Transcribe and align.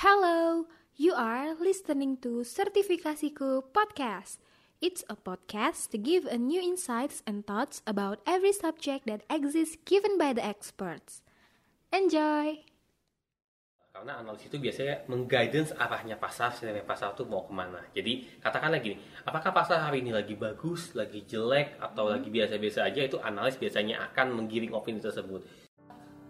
Hello, 0.00 0.64
you 0.96 1.12
are 1.12 1.52
listening 1.60 2.16
to 2.24 2.40
Sertifikasiku 2.40 3.68
Podcast. 3.68 4.40
It's 4.80 5.04
a 5.12 5.16
podcast 5.20 5.92
to 5.92 6.00
give 6.00 6.24
a 6.24 6.40
new 6.40 6.56
insights 6.56 7.20
and 7.28 7.44
thoughts 7.44 7.84
about 7.84 8.24
every 8.24 8.56
subject 8.56 9.04
that 9.04 9.28
exists 9.28 9.76
given 9.84 10.16
by 10.16 10.32
the 10.32 10.40
experts. 10.40 11.20
Enjoy! 11.92 12.64
Karena 13.92 14.24
analis 14.24 14.48
itu 14.48 14.56
biasanya 14.56 15.04
mengguidance 15.04 15.76
arahnya 15.76 16.16
pasar, 16.16 16.56
sebenarnya 16.56 16.88
pasar 16.88 17.12
itu 17.12 17.28
mau 17.28 17.44
ke 17.44 17.52
mana. 17.52 17.84
Jadi 17.92 18.40
katakanlah 18.40 18.80
gini, 18.80 18.96
apakah 19.28 19.52
pasar 19.52 19.84
hari 19.84 20.00
ini 20.00 20.16
lagi 20.16 20.32
bagus, 20.32 20.96
lagi 20.96 21.28
jelek, 21.28 21.76
atau 21.76 22.08
lagi 22.08 22.32
biasa-biasa 22.32 22.88
aja, 22.88 23.04
itu 23.04 23.20
analis 23.20 23.60
biasanya 23.60 24.00
akan 24.08 24.32
menggiring 24.32 24.72
opini 24.72 24.96
tersebut. 24.96 25.44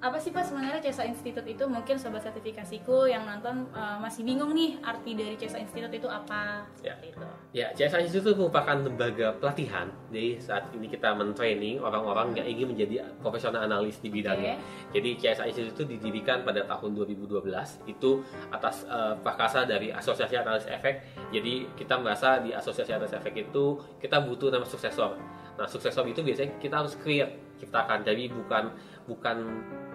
Apa 0.01 0.17
sih 0.17 0.33
pak 0.33 0.49
sebenarnya 0.49 0.81
CESA 0.81 1.05
Institute 1.05 1.45
itu 1.45 1.65
mungkin 1.69 2.01
sobat 2.01 2.25
sertifikasiku 2.25 3.05
yang 3.05 3.29
nonton 3.29 3.69
uh, 3.77 4.01
masih 4.01 4.25
bingung 4.25 4.57
nih 4.57 4.81
arti 4.81 5.13
dari 5.13 5.37
CESA 5.37 5.61
Institute 5.61 5.93
itu 5.93 6.09
apa 6.09 6.65
Ya. 6.81 6.97
itu 7.05 7.21
Ya, 7.51 7.67
CSI 7.75 8.07
itu 8.15 8.31
merupakan 8.39 8.79
lembaga 8.79 9.35
pelatihan. 9.35 9.91
Jadi 10.15 10.39
saat 10.39 10.71
ini 10.71 10.87
kita 10.87 11.19
men-training 11.19 11.83
orang-orang 11.83 12.31
yang 12.39 12.47
ingin 12.47 12.71
menjadi 12.71 13.03
profesional 13.19 13.67
analis 13.67 13.99
di 13.99 14.07
bidangnya. 14.07 14.55
Jadi 14.95 15.19
CSI 15.19 15.51
itu 15.51 15.83
didirikan 15.83 16.47
pada 16.47 16.63
tahun 16.63 16.95
2012 16.95 17.43
itu 17.91 18.23
atas 18.55 18.87
eh, 18.87 19.19
prakasa 19.19 19.67
dari 19.67 19.91
Asosiasi 19.91 20.39
Analis 20.39 20.63
Efek. 20.71 21.03
Jadi 21.35 21.75
kita 21.75 21.99
merasa 21.99 22.39
di 22.39 22.55
Asosiasi 22.55 22.95
Analis 22.95 23.19
Efek 23.19 23.35
itu 23.51 23.83
kita 23.99 24.23
butuh 24.23 24.55
nama 24.55 24.63
suksesor. 24.63 25.19
Nah, 25.59 25.67
suksesor 25.67 26.07
itu 26.07 26.23
biasanya 26.23 26.55
kita 26.63 26.87
harus 26.87 26.95
create, 27.03 27.35
ciptakan. 27.59 28.07
Jadi 28.07 28.31
bukan 28.31 28.71
bukan 29.11 29.37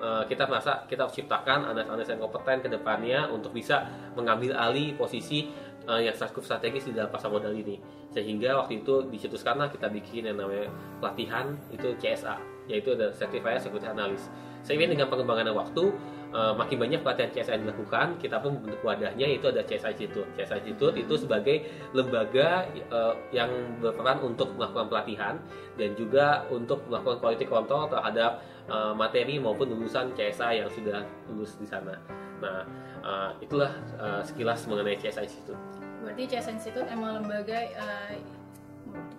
eh, 0.04 0.24
kita 0.28 0.44
merasa 0.52 0.84
kita 0.92 1.08
ciptakan 1.08 1.72
analis-analis 1.72 2.12
yang 2.12 2.20
kompeten 2.20 2.60
ke 2.60 2.68
depannya 2.68 3.32
untuk 3.32 3.56
bisa 3.56 3.88
mengambil 4.20 4.52
alih 4.60 4.92
posisi 5.00 5.48
eh, 5.88 6.02
yang 6.04 6.16
strategis 6.20 6.92
di 6.92 6.92
dalam 6.92 7.08
pasar 7.08 7.32
modal 7.32 7.56
ini. 7.56 7.80
Sehingga 8.12 8.60
waktu 8.60 8.84
itu 8.84 9.08
dicetuskanlah 9.08 9.72
kita 9.72 9.88
bikin 9.88 10.28
yang 10.28 10.36
namanya 10.36 10.68
pelatihan 11.00 11.56
itu 11.72 11.96
CSA, 11.96 12.36
yaitu 12.68 12.92
ada 13.00 13.16
Certified 13.16 13.64
Security 13.64 13.88
Analyst. 13.88 14.28
Seiring 14.66 14.98
dengan 14.98 15.08
pengembangan 15.14 15.54
waktu, 15.54 15.94
eh, 16.34 16.54
makin 16.58 16.78
banyak 16.82 17.06
pelatihan 17.06 17.30
yang 17.54 17.70
dilakukan, 17.70 18.18
kita 18.18 18.42
pun 18.42 18.58
membentuk 18.58 18.82
wadahnya 18.82 19.26
yaitu 19.30 19.54
ada 19.54 19.62
CSA 19.62 19.94
Institute. 19.94 20.26
CSA 20.34 20.58
Institute 20.66 20.98
itu 20.98 21.14
sebagai 21.22 21.70
lembaga 21.94 22.66
eh, 22.74 23.14
yang 23.30 23.54
berperan 23.78 24.26
untuk 24.26 24.58
melakukan 24.58 24.90
pelatihan 24.90 25.36
dan 25.78 25.94
juga 25.94 26.50
untuk 26.50 26.82
melakukan 26.90 27.22
quality 27.22 27.46
control 27.46 27.86
terhadap 27.94 28.42
eh, 28.66 28.94
materi 28.98 29.38
maupun 29.38 29.70
lulusan 29.70 30.18
CSA 30.18 30.66
yang 30.66 30.70
sudah 30.74 31.06
lulus 31.30 31.54
di 31.62 31.70
sana. 31.70 32.02
Nah, 32.42 32.66
eh, 33.06 33.46
itulah 33.46 33.70
eh, 34.02 34.22
sekilas 34.26 34.66
mengenai 34.66 34.98
CSA 34.98 35.22
Institute. 35.30 35.62
berarti 36.06 36.38
CESA 36.38 36.54
Institute 36.54 36.86
emang 36.94 37.18
lembaga 37.18 37.66
uh, 37.82 38.14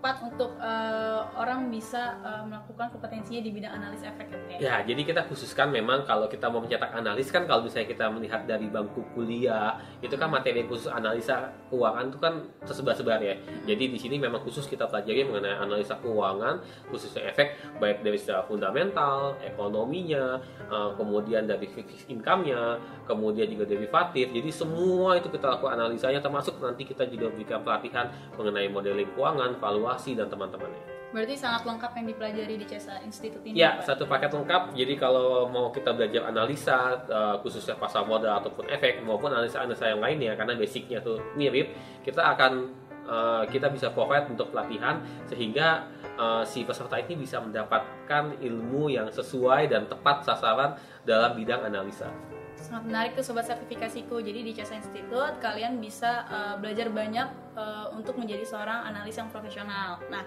tepat 0.07 0.23
untuk 0.23 0.55
uh, 0.63 1.27
orang 1.35 1.67
bisa 1.67 2.15
uh, 2.23 2.47
melakukan 2.47 2.95
kompetensinya 2.95 3.43
di 3.43 3.51
bidang 3.51 3.75
analis 3.75 4.07
efek 4.07 4.31
ya 4.31 4.39
ya? 4.39 4.59
Ya, 4.63 4.75
jadi 4.87 5.03
kita 5.03 5.27
khususkan 5.27 5.75
memang 5.75 6.07
kalau 6.07 6.31
kita 6.31 6.47
mau 6.47 6.63
mencetak 6.63 6.95
analis 6.95 7.27
kan 7.35 7.43
kalau 7.51 7.67
misalnya 7.67 7.91
kita 7.91 8.07
melihat 8.15 8.47
dari 8.47 8.71
bangku 8.71 9.03
kuliah, 9.19 9.83
itu 9.99 10.15
kan 10.15 10.31
materi 10.31 10.63
khusus 10.63 10.87
analisa 10.87 11.51
keuangan 11.75 12.15
itu 12.15 12.19
kan 12.23 12.39
tersebar-sebar 12.63 13.19
ya. 13.19 13.35
Jadi 13.67 13.85
di 13.91 13.99
sini 13.99 14.23
memang 14.23 14.47
khusus 14.47 14.71
kita 14.71 14.87
pelajari 14.87 15.27
mengenai 15.27 15.59
analisa 15.59 15.99
keuangan, 15.99 16.63
khususnya 16.87 17.27
efek 17.27 17.59
baik 17.83 18.07
dari 18.07 18.15
secara 18.15 18.47
fundamental, 18.47 19.35
ekonominya, 19.43 20.39
eh, 20.71 20.91
kemudian 20.95 21.51
dari 21.51 21.67
fixed 21.67 22.07
income-nya, 22.07 22.79
kemudian 23.11 23.51
juga 23.51 23.67
derivatif. 23.67 24.31
Jadi 24.31 24.55
semua 24.55 25.19
itu 25.19 25.35
kita 25.35 25.59
lakukan 25.59 25.75
analisanya 25.75 26.23
termasuk 26.23 26.63
nanti 26.63 26.87
kita 26.87 27.11
juga 27.11 27.35
berikan 27.35 27.67
pelatihan 27.67 28.07
mengenai 28.39 28.71
modeling 28.71 29.11
keuangan, 29.19 29.59
valuasi 29.59 29.96
dan 30.17 30.29
teman-temannya. 30.29 30.83
berarti 31.07 31.39
sangat 31.39 31.65
lengkap 31.65 31.97
yang 31.97 32.07
dipelajari 32.13 32.55
di 32.61 32.67
CESA 32.67 33.01
Institute 33.07 33.41
ini 33.47 33.57
Ya, 33.57 33.79
Pak? 33.81 33.89
satu 33.89 34.05
paket 34.05 34.37
lengkap. 34.37 34.75
Jadi 34.77 34.95
kalau 35.01 35.49
mau 35.49 35.73
kita 35.73 35.95
belajar 35.97 36.29
analisa, 36.29 36.99
eh, 37.09 37.37
khususnya 37.41 37.79
pasar 37.79 38.05
modal 38.05 38.37
ataupun 38.43 38.69
efek 38.69 39.01
maupun 39.01 39.33
analisa-analisa 39.33 39.97
yang 39.97 40.03
lainnya, 40.03 40.37
karena 40.37 40.53
basicnya 40.59 41.01
tuh 41.01 41.23
mirip, 41.39 41.73
kita 42.05 42.21
akan 42.21 42.69
eh, 43.07 43.45
kita 43.49 43.71
bisa 43.71 43.95
provide 43.95 44.27
untuk 44.29 44.51
pelatihan 44.51 44.99
sehingga 45.31 45.87
eh, 46.19 46.45
si 46.45 46.67
peserta 46.67 46.99
ini 47.01 47.15
bisa 47.17 47.39
mendapatkan 47.41 48.37
ilmu 48.43 48.91
yang 48.91 49.09
sesuai 49.09 49.71
dan 49.73 49.87
tepat 49.87 50.27
sasaran 50.27 50.75
dalam 51.07 51.33
bidang 51.39 51.65
analisa. 51.65 52.11
Sangat 52.57 52.85
menarik 52.89 53.13
tuh 53.15 53.25
sobat 53.25 53.47
sertifikasiku. 53.47 54.19
Jadi 54.21 54.41
di 54.43 54.53
CESA 54.57 54.81
Institute 54.81 55.37
kalian 55.39 55.79
bisa 55.79 56.25
uh, 56.27 56.55
belajar 56.57 56.89
banyak 56.89 57.29
uh, 57.55 57.93
untuk 57.93 58.17
menjadi 58.17 58.43
seorang 58.43 58.89
analis 58.89 59.17
yang 59.17 59.29
profesional. 59.29 60.01
Nah 60.09 60.25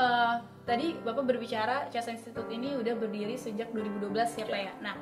uh, 0.00 0.34
tadi 0.64 0.96
bapak 0.96 1.24
berbicara 1.24 1.88
CESA 1.92 2.16
Institute 2.16 2.48
ini 2.50 2.74
udah 2.74 2.94
berdiri 2.96 3.36
sejak 3.36 3.70
2012 3.72 4.12
ya 4.12 4.44
pak 4.48 4.60
ya? 4.60 4.72
Nah 4.80 4.96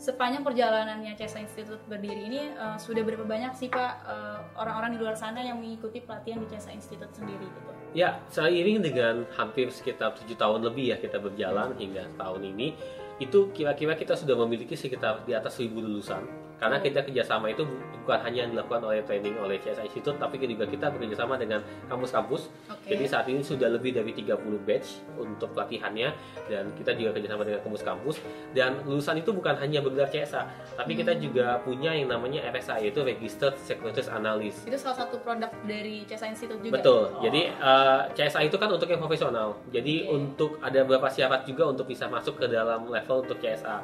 sepanjang 0.00 0.40
perjalanannya 0.40 1.12
CESA 1.12 1.44
Institute 1.44 1.84
berdiri 1.84 2.22
ini 2.24 2.40
uh, 2.56 2.80
sudah 2.80 3.04
berapa 3.04 3.26
banyak 3.26 3.52
sih 3.52 3.68
pak 3.68 4.00
uh, 4.08 4.40
orang-orang 4.56 4.96
di 4.96 4.98
luar 5.02 5.12
sana 5.12 5.44
yang 5.44 5.60
mengikuti 5.60 6.00
pelatihan 6.00 6.40
di 6.40 6.48
CESA 6.48 6.72
Institute 6.72 7.12
sendiri 7.12 7.44
gitu? 7.44 7.70
Ya, 7.90 8.22
seiring 8.30 8.86
dengan 8.86 9.26
hampir 9.34 9.66
sekitar 9.74 10.14
tujuh 10.14 10.38
tahun 10.38 10.62
lebih 10.62 10.94
ya 10.94 10.96
kita 11.02 11.18
berjalan 11.18 11.74
hingga 11.74 12.06
tahun 12.14 12.54
ini, 12.54 12.78
itu 13.20 13.52
kira-kira 13.52 13.94
kita 13.94 14.16
sudah 14.16 14.34
memiliki 14.40 14.74
sekitar 14.74 15.22
di 15.28 15.36
atas 15.36 15.60
1000 15.60 15.76
lulusan. 15.76 16.49
Karena 16.60 16.76
kita 16.76 17.00
kerjasama 17.08 17.48
itu 17.48 17.64
bukan 18.04 18.20
hanya 18.20 18.44
yang 18.44 18.50
dilakukan 18.52 18.84
oleh 18.84 19.00
training 19.00 19.34
oleh 19.40 19.56
CSI 19.56 19.88
Institute, 19.88 20.20
tapi 20.20 20.36
juga 20.44 20.68
kita 20.68 20.92
bekerjasama 20.92 21.40
dengan 21.40 21.64
kampus-kampus. 21.88 22.52
oke 22.68 22.84
Jadi 22.84 23.04
saat 23.08 23.26
ini 23.32 23.40
sudah 23.40 23.72
lebih 23.72 23.96
dari 23.96 24.12
30 24.12 24.36
batch 24.60 25.00
untuk 25.16 25.56
pelatihannya, 25.56 26.12
dan 26.52 26.68
kita 26.76 26.92
juga 26.96 27.16
kerjasama 27.16 27.48
dengan 27.48 27.60
kampus-kampus. 27.64 28.20
Dan 28.52 28.84
lulusan 28.84 29.24
itu 29.24 29.32
bukan 29.32 29.56
hanya 29.56 29.80
bergelar 29.80 30.12
CSA, 30.12 30.42
tapi 30.76 30.92
kita 31.00 31.16
juga 31.16 31.64
punya 31.64 31.96
yang 31.96 32.12
namanya 32.12 32.44
RSA, 32.52 32.84
yaitu 32.84 33.00
Registered 33.00 33.56
Securities 33.64 34.12
Analyst. 34.12 34.68
itu 34.68 34.76
salah 34.76 35.06
satu 35.06 35.16
produk 35.24 35.48
dari 35.64 36.04
CESA 36.04 36.26
Institute 36.28 36.60
juga 36.60 36.76
Betul. 36.76 37.02
Oh. 37.14 37.22
Jadi 37.24 37.48
eh, 37.48 38.00
CSA 38.12 38.44
itu 38.44 38.56
kan 38.60 38.68
untuk 38.68 38.88
yang 38.90 39.00
profesional. 39.00 39.56
Jadi 39.72 40.04
Oke. 40.04 40.12
untuk 40.12 40.50
ada 40.60 40.84
beberapa 40.84 41.08
syarat 41.08 41.48
juga 41.48 41.72
untuk 41.72 41.88
bisa 41.88 42.10
masuk 42.10 42.36
ke 42.36 42.46
dalam 42.50 42.84
level 42.90 43.24
untuk 43.24 43.38
CSA. 43.40 43.80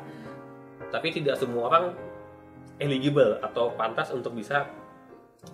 Tapi 0.91 1.09
tidak 1.11 1.35
semua 1.41 1.67
orang 1.73 1.85
eligible 2.77 3.41
atau 3.41 3.73
pantas 3.73 4.13
untuk 4.13 4.37
bisa 4.37 4.69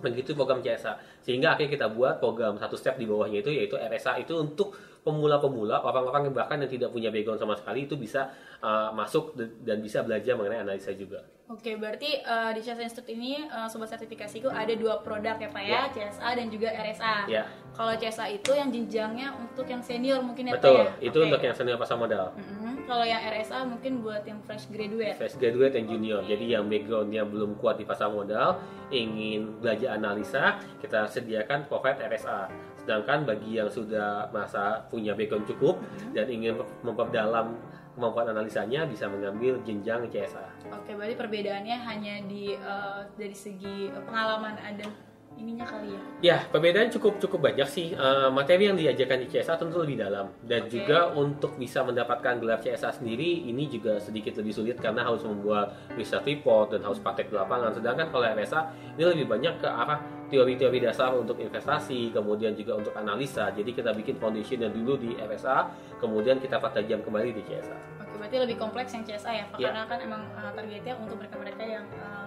mengikuti 0.01 0.33
program 0.33 0.63
CSA. 0.63 0.97
Sehingga 1.21 1.53
akhirnya 1.53 1.71
kita 1.77 1.87
buat 1.93 2.17
program 2.17 2.57
satu 2.57 2.73
step 2.73 2.97
di 2.97 3.05
bawahnya 3.05 3.45
itu 3.45 3.51
yaitu 3.53 3.77
RSA 3.77 4.17
itu 4.23 4.33
untuk 4.39 4.73
pemula-pemula, 5.03 5.83
orang-orang 5.83 6.31
yang 6.31 6.35
bahkan 6.35 6.57
yang 6.63 6.71
tidak 6.71 6.89
punya 6.95 7.11
background 7.11 7.37
sama 7.37 7.59
sekali 7.59 7.85
itu 7.85 7.99
bisa 7.99 8.31
eh, 8.63 8.89
masuk 8.95 9.35
dan 9.37 9.83
bisa 9.83 10.01
belajar 10.01 10.33
mengenai 10.39 10.63
analisa 10.63 10.95
juga. 10.95 11.21
Oke, 11.51 11.75
berarti 11.75 12.23
eh, 12.23 12.51
di 12.55 12.61
CESA 12.63 12.87
Institute 12.87 13.11
ini 13.11 13.43
eh, 13.43 13.67
sobat 13.67 13.91
sertifikasiku 13.91 14.47
ada 14.47 14.71
dua 14.79 15.03
produk 15.03 15.35
ya 15.35 15.51
Pak 15.51 15.63
ya, 15.67 15.81
CSA 15.91 16.29
dan 16.39 16.47
juga 16.47 16.71
RSA. 16.71 17.15
Ya, 17.27 17.43
Kalau 17.75 17.93
CSA 17.99 18.25
itu 18.31 18.51
yang 18.55 18.71
jenjangnya 18.71 19.35
untuk 19.35 19.67
yang 19.67 19.83
senior 19.83 20.23
mungkin 20.23 20.47
ya 20.47 20.55
betul. 20.55 20.87
Pak 20.87 21.03
ya. 21.03 21.11
Itu 21.11 21.17
Oke. 21.19 21.27
untuk 21.27 21.41
yang 21.43 21.55
senior 21.55 21.75
pasar 21.75 21.99
modal. 21.99 22.31
Mm-mm. 22.39 22.62
Kalau 22.83 23.05
yang 23.07 23.23
RSA 23.23 23.63
mungkin 23.63 24.03
buat 24.03 24.27
yang 24.27 24.43
fresh 24.43 24.67
graduate. 24.67 25.15
fresh 25.15 25.39
graduate 25.39 25.79
dan 25.79 25.87
junior. 25.87 26.19
Jadi 26.27 26.51
yang 26.51 26.67
backgroundnya 26.67 27.23
belum 27.23 27.55
kuat 27.57 27.79
di 27.79 27.87
pasar 27.87 28.11
modal, 28.11 28.59
ingin 28.91 29.63
belajar 29.63 29.95
analisa, 29.95 30.59
kita 30.83 31.07
sediakan 31.07 31.71
provide 31.71 32.03
RSA. 32.03 32.51
Sedangkan 32.83 33.23
bagi 33.23 33.55
yang 33.55 33.71
sudah 33.71 34.27
masa 34.35 34.83
punya 34.91 35.15
background 35.15 35.47
cukup 35.47 35.79
dan 36.11 36.27
ingin 36.27 36.59
memperdalam 36.83 37.55
kemampuan 37.95 38.27
analisanya, 38.33 38.83
bisa 38.83 39.07
mengambil 39.07 39.61
jenjang 39.63 40.03
CSA. 40.09 40.43
Oke, 40.73 40.97
berarti 40.97 41.15
perbedaannya 41.15 41.77
hanya 41.87 42.15
di 42.25 42.57
eh, 42.57 43.01
dari 43.15 43.37
segi 43.37 43.87
pengalaman 43.93 44.59
ada 44.59 44.89
ininya 45.37 45.65
kali 45.67 45.91
ya. 45.91 46.01
Ya, 46.23 46.37
perbedaan 46.47 46.87
cukup 46.93 47.19
cukup 47.19 47.51
banyak 47.51 47.67
sih. 47.67 47.91
Eh, 47.93 48.29
materi 48.31 48.71
yang 48.71 48.77
diajarkan 48.79 49.23
di 49.23 49.27
CSA 49.27 49.59
tentu 49.59 49.81
lebih 49.81 49.99
dalam 49.99 50.31
dan 50.45 50.65
Oke. 50.65 50.79
juga 50.79 51.11
untuk 51.13 51.59
bisa 51.59 51.83
mendapatkan 51.83 52.39
gelar 52.39 52.59
CSA 52.63 52.95
sendiri 52.95 53.47
ini 53.49 53.67
juga 53.67 53.99
sedikit 53.99 54.39
lebih 54.39 54.53
sulit 54.55 54.77
karena 54.79 55.03
harus 55.03 55.25
membuat 55.27 55.75
research 55.99 56.25
report 56.27 56.77
dan 56.77 56.81
harus 56.87 56.99
praktek 57.03 57.29
di 57.29 57.35
lapangan. 57.35 57.75
Sedangkan 57.75 58.07
kalau 58.09 58.25
RSA 58.25 58.59
ini 58.95 59.03
lebih 59.03 59.25
banyak 59.27 59.59
ke 59.59 59.67
arah 59.67 59.99
teori-teori 60.33 60.79
dasar 60.81 61.13
untuk 61.13 61.37
investasi, 61.37 62.09
kemudian 62.09 62.57
juga 62.57 62.81
untuk 62.81 62.93
analisa. 62.97 63.53
Jadi 63.53 63.69
kita 63.69 63.93
bikin 63.93 64.17
foundationnya 64.17 64.73
dulu 64.73 64.97
di 64.97 65.13
RSA, 65.13 65.69
kemudian 66.01 66.41
kita 66.41 66.57
pertajam 66.57 67.05
kembali 67.05 67.37
di 67.37 67.41
CSA. 67.45 67.77
Oke, 68.01 68.17
berarti 68.17 68.37
lebih 68.41 68.57
kompleks 68.57 68.97
yang 68.97 69.05
CSA 69.05 69.31
ya, 69.31 69.45
Pak. 69.53 69.57
Ya. 69.61 69.69
Karena 69.69 69.83
kan 69.85 69.99
emang 70.01 70.21
eh, 70.33 70.51
targetnya 70.57 70.93
untuk 70.97 71.21
mereka-mereka 71.21 71.63
yang 71.65 71.85
eh, 71.93 72.22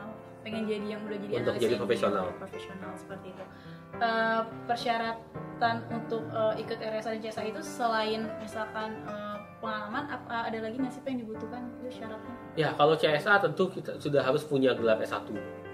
pengen 0.47 0.63
jadi 0.71 0.87
yang 0.95 1.03
udah 1.03 1.19
jadi 1.19 1.33
Untuk 1.43 1.51
analis 1.51 1.65
jadi 1.67 1.75
profesional. 1.83 2.25
profesional 2.39 2.93
seperti 2.95 3.27
itu. 3.35 3.45
Eh, 3.99 4.43
persyaratan 4.71 5.77
untuk 5.91 6.23
eh, 6.31 6.55
ikut 6.63 6.79
RSA 6.79 7.19
dan 7.19 7.21
CSA 7.27 7.43
itu 7.51 7.61
selain 7.67 8.23
misalkan 8.39 8.95
eh, 9.11 9.37
pengalaman 9.59 10.07
apa 10.07 10.47
ada 10.47 10.59
lagi 10.63 10.79
nggak 10.79 10.93
sih 10.95 11.03
yang 11.03 11.19
dibutuhkan 11.27 11.67
itu 11.83 11.99
syaratnya? 11.99 12.35
Ya, 12.55 12.71
kalau 12.79 12.95
CSA 12.95 13.43
tentu 13.43 13.67
kita 13.75 13.99
sudah 13.99 14.23
harus 14.23 14.47
punya 14.47 14.71
gelar 14.79 15.03
S1. 15.03 15.27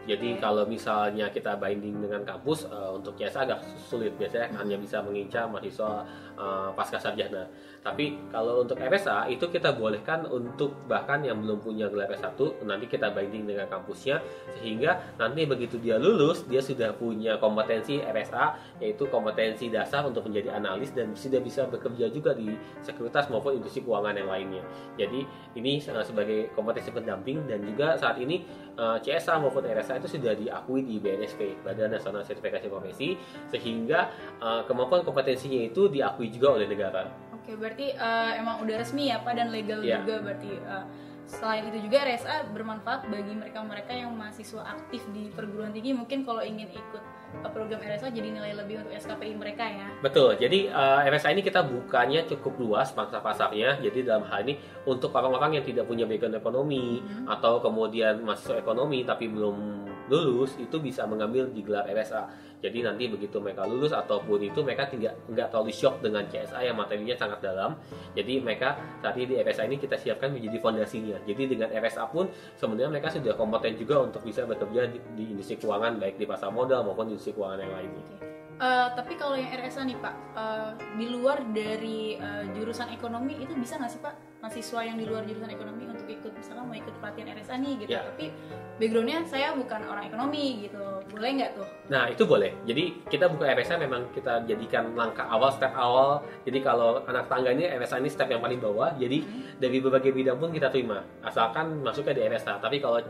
Jadi 0.03 0.35
kalau 0.43 0.67
misalnya 0.67 1.31
kita 1.31 1.55
binding 1.63 2.03
dengan 2.03 2.27
kampus 2.27 2.67
uh, 2.67 2.99
untuk 2.99 3.15
CSA 3.15 3.47
agak 3.47 3.63
sulit 3.79 4.11
biasanya 4.19 4.51
hanya 4.59 4.75
bisa 4.75 4.99
mengincar 4.99 5.47
mahasiswa 5.47 6.03
uh, 6.35 6.75
pasca 6.75 6.99
sarjana. 6.99 7.47
Tapi 7.83 8.31
kalau 8.31 8.63
untuk 8.63 8.79
RSA 8.79 9.27
itu 9.27 9.51
kita 9.51 9.75
bolehkan 9.75 10.23
untuk 10.31 10.87
bahkan 10.87 11.19
yang 11.27 11.43
belum 11.43 11.59
punya 11.59 11.91
gelar 11.91 12.15
S1 12.15 12.63
nanti 12.63 12.87
kita 12.87 13.11
binding 13.11 13.43
dengan 13.43 13.67
kampusnya 13.67 14.23
sehingga 14.55 15.03
nanti 15.19 15.43
begitu 15.51 15.83
dia 15.83 15.99
lulus 15.99 16.47
dia 16.47 16.63
sudah 16.63 16.95
punya 16.95 17.43
kompetensi 17.43 17.99
RSA 17.99 18.79
yaitu 18.79 19.11
kompetensi 19.11 19.67
dasar 19.67 20.07
untuk 20.07 20.31
menjadi 20.31 20.63
analis 20.63 20.95
dan 20.95 21.11
sudah 21.19 21.43
bisa 21.43 21.67
bekerja 21.67 22.07
juga 22.15 22.39
di 22.39 22.55
sekuritas 22.87 23.27
maupun 23.35 23.59
industri 23.59 23.83
keuangan 23.83 24.15
yang 24.15 24.31
lainnya. 24.31 24.63
Jadi 24.95 25.27
ini 25.59 25.83
uh, 25.83 26.07
sebagai 26.07 26.55
kompetensi 26.55 26.95
pendamping 26.95 27.51
dan 27.51 27.67
juga 27.67 27.99
saat 27.99 28.15
ini 28.23 28.47
uh, 28.79 29.03
CSA 29.03 29.43
maupun 29.43 29.67
RSA 29.67 29.99
itu 29.99 30.07
sudah 30.07 30.39
diakui 30.39 30.87
di 30.87 31.03
BNSP 31.03 31.67
Badan 31.67 31.99
Nasional 31.99 32.23
Sertifikasi 32.23 32.71
Profesi 32.71 33.19
sehingga 33.51 34.07
uh, 34.39 34.63
kemampuan 34.71 35.03
kompetensinya 35.03 35.59
itu 35.67 35.91
diakui 35.91 36.31
juga 36.31 36.63
oleh 36.63 36.71
negara. 36.71 37.22
Oke, 37.43 37.59
berarti 37.59 37.91
uh, 37.99 38.39
emang 38.39 38.63
udah 38.63 38.77
resmi 38.79 39.11
ya 39.11 39.19
Pak 39.19 39.35
dan 39.35 39.51
legal 39.51 39.83
yeah. 39.83 39.99
juga 39.99 40.23
berarti 40.23 40.51
uh, 40.63 40.87
selain 41.27 41.67
itu 41.75 41.91
juga 41.91 42.07
RSA 42.07 42.55
bermanfaat 42.55 43.11
bagi 43.11 43.35
mereka-mereka 43.35 43.91
yang 43.91 44.15
mahasiswa 44.15 44.63
aktif 44.63 45.03
di 45.11 45.27
perguruan 45.35 45.75
tinggi 45.75 45.91
mungkin 45.91 46.23
kalau 46.23 46.39
ingin 46.39 46.71
ikut 46.71 47.03
program 47.51 47.81
RSA 47.81 48.13
jadi 48.13 48.29
nilai 48.29 48.53
lebih 48.53 48.85
untuk 48.85 48.93
SKPI 48.93 49.35
mereka 49.35 49.65
ya. 49.65 49.89
Betul. 50.05 50.37
Jadi 50.37 50.69
uh, 50.69 51.01
RSA 51.09 51.33
ini 51.33 51.43
kita 51.43 51.65
bukanya 51.65 52.29
cukup 52.29 52.61
luas 52.61 52.93
pangsa 52.93 53.25
pasarnya. 53.25 53.81
Jadi 53.81 54.05
dalam 54.05 54.29
hal 54.29 54.45
ini 54.45 54.61
untuk 54.85 55.11
orang-orang 55.17 55.59
yang 55.59 55.65
tidak 55.65 55.89
punya 55.89 56.05
background 56.05 56.37
ekonomi 56.37 57.01
hmm. 57.01 57.27
atau 57.27 57.59
kemudian 57.65 58.21
mahasiswa 58.21 58.61
ekonomi 58.61 59.03
tapi 59.03 59.33
belum 59.33 59.82
lulus 60.11 60.59
itu 60.59 60.77
bisa 60.83 61.07
mengambil 61.07 61.47
di 61.51 61.63
gelar 61.63 61.87
RSA. 61.87 62.53
Jadi 62.63 62.79
nanti 62.87 63.11
begitu 63.11 63.43
mereka 63.43 63.67
lulus 63.67 63.91
ataupun 63.91 64.39
itu 64.39 64.63
mereka 64.63 64.87
tidak 64.87 65.19
nggak 65.27 65.51
terlalu 65.51 65.75
shock 65.75 65.99
dengan 65.99 66.23
CSA 66.31 66.63
yang 66.63 66.79
materinya 66.79 67.15
sangat 67.19 67.43
dalam. 67.43 67.75
Jadi 68.15 68.39
mereka 68.39 68.79
saat 69.03 69.19
ini 69.19 69.35
di 69.35 69.37
RSA 69.43 69.67
ini 69.67 69.77
kita 69.83 69.99
siapkan 69.99 70.31
menjadi 70.31 70.59
fondasinya. 70.63 71.19
Jadi 71.27 71.43
dengan 71.59 71.69
RSA 71.75 72.07
pun 72.15 72.31
sebenarnya 72.55 72.91
mereka 72.91 73.11
sudah 73.11 73.35
kompeten 73.35 73.75
juga 73.75 74.07
untuk 74.07 74.23
bisa 74.23 74.47
bekerja 74.47 74.95
di, 74.95 74.99
di 75.19 75.25
industri 75.35 75.59
keuangan 75.59 75.99
baik 75.99 76.19
di 76.19 76.27
pasar 76.27 76.55
modal 76.55 76.87
maupun 76.87 77.11
di 77.11 77.19
industri 77.19 77.35
keuangan 77.35 77.59
yang. 77.59 77.71
Okay. 77.83 78.19
Uh, 78.63 78.89
tapi 78.95 79.19
kalau 79.19 79.35
yang 79.35 79.51
RSA 79.59 79.83
nih 79.83 79.99
Pak, 79.99 80.15
uh, 80.39 80.71
di 80.95 81.11
luar 81.11 81.43
dari 81.51 82.15
uh, 82.15 82.47
jurusan 82.55 82.95
ekonomi 82.95 83.43
itu 83.43 83.59
bisa 83.59 83.75
nggak 83.75 83.91
sih 83.91 83.99
Pak 83.99 84.32
mahasiswa 84.43 84.81
yang 84.83 84.99
di 84.99 85.07
luar 85.07 85.23
jurusan 85.23 85.55
ekonomi 85.55 85.87
untuk 85.87 86.03
ikut 86.11 86.35
misalnya 86.35 86.67
mau 86.67 86.75
ikut 86.75 86.95
pelatihan 86.99 87.31
RSA 87.39 87.55
nih 87.63 87.75
gitu, 87.87 87.91
yeah. 87.95 88.03
tapi 88.11 88.35
backgroundnya 88.83 89.23
saya 89.31 89.55
bukan 89.55 89.87
orang 89.87 90.11
ekonomi 90.11 90.67
gitu, 90.67 91.02
boleh 91.11 91.31
nggak 91.39 91.51
tuh? 91.59 91.67
Nah 91.91 92.09
itu 92.09 92.23
boleh. 92.23 92.53
Jadi 92.69 93.03
kita 93.11 93.27
buka 93.27 93.51
RSA 93.51 93.81
memang 93.81 94.13
kita 94.15 94.47
jadikan 94.47 94.95
langkah 94.95 95.27
awal, 95.27 95.51
step 95.51 95.75
awal. 95.75 96.23
Jadi 96.47 96.59
kalau 96.63 97.03
anak 97.09 97.27
tangga 97.27 97.51
ini 97.51 97.67
RSA 97.67 97.99
ini 97.99 98.11
step 98.13 98.31
yang 98.31 98.39
paling 98.39 98.63
bawah. 98.63 98.95
Jadi 98.95 99.25
hmm. 99.25 99.59
dari 99.59 99.79
berbagai 99.83 100.13
bidang 100.15 100.39
pun 100.39 100.55
kita 100.55 100.71
terima, 100.71 101.03
asalkan 101.25 101.83
masuknya 101.83 102.15
di 102.19 102.23
RSA. 102.29 102.63
Tapi 102.63 102.79
kalau 102.79 103.03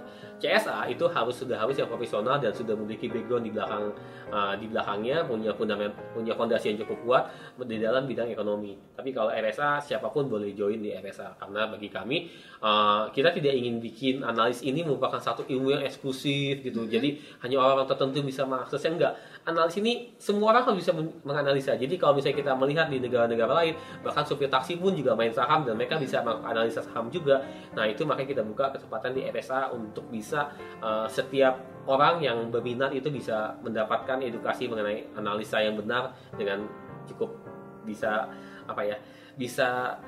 CSA 0.43 0.91
itu 0.91 1.07
harus 1.07 1.39
sudah 1.39 1.55
harus 1.61 1.79
yang 1.79 1.87
profesional 1.87 2.43
dan 2.43 2.51
sudah 2.51 2.75
memiliki 2.75 3.07
background 3.07 3.47
di 3.47 3.53
belakang 3.55 3.95
uh, 4.35 4.55
di 4.59 4.67
belakangnya 4.67 5.23
punya 5.23 5.55
fundament 5.55 5.95
punya 6.11 6.35
fondasi 6.35 6.75
yang 6.75 6.83
cukup 6.83 6.99
kuat 7.07 7.23
di 7.63 7.79
dalam 7.79 8.11
bidang 8.11 8.27
ekonomi. 8.33 8.75
Tapi 8.99 9.15
kalau 9.15 9.31
RSA 9.31 9.79
siapa 9.85 10.11
pun 10.11 10.27
boleh 10.27 10.51
join 10.57 10.83
di 10.83 10.91
RSA 10.91 11.39
karena 11.39 11.71
bagi 11.71 11.89
kami 11.93 12.27
uh, 12.59 13.13
kita 13.15 13.31
tidak 13.31 13.55
ingin 13.55 13.79
bikin 13.79 14.15
analis 14.27 14.67
ini 14.67 14.83
merupakan 14.83 15.23
satu 15.23 15.47
ilmu 15.47 15.79
yang 15.79 15.83
eksklusif 15.87 16.59
gitu. 16.65 16.83
Mm-hmm. 16.83 16.95
Jadi 16.99 17.09
hanya 17.47 17.57
orang-orang 17.83 17.99
tertentu 17.99 18.19
bisa 18.23 18.43
mengaksesnya 18.47 18.91
enggak. 18.95 19.13
Analis 19.43 19.75
ini 19.83 19.93
semua 20.17 20.55
orang 20.55 20.63
harus 20.71 20.79
bisa 20.87 20.93
menganalisa. 21.27 21.75
Jadi 21.75 21.99
kalau 21.99 22.15
misalnya 22.15 22.39
kita 22.39 22.53
melihat 22.55 22.87
di 22.87 23.03
negara-negara 23.03 23.53
lain 23.59 23.75
bahkan 24.07 24.23
supir 24.23 24.47
taksi 24.47 24.79
pun 24.79 24.95
juga 24.95 25.19
main 25.19 25.35
saham 25.35 25.67
dan 25.67 25.75
mereka 25.75 25.99
bisa 25.99 26.23
menganalisa 26.23 26.81
saham 26.87 27.11
juga. 27.11 27.43
Nah, 27.75 27.91
itu 27.91 28.07
makanya 28.07 28.39
kita 28.39 28.43
buka 28.47 28.71
kesempatan 28.71 29.19
di 29.19 29.27
RSA 29.27 29.75
untuk 29.75 30.07
bisa 30.09 30.55
uh, 30.79 31.11
setiap 31.11 31.59
orang 31.91 32.23
yang 32.23 32.39
berminat 32.55 32.95
itu 32.95 33.11
bisa 33.11 33.59
mendapatkan 33.67 34.23
edukasi 34.23 34.71
mengenai 34.71 35.11
analisa 35.19 35.59
yang 35.59 35.75
benar 35.75 36.15
dengan 36.39 36.63
cukup 37.11 37.35
bisa 37.83 38.31
apa 38.63 38.87
ya 38.87 38.95
bisa 39.35 39.99